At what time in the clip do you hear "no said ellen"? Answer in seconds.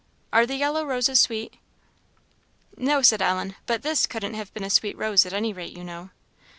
2.75-3.55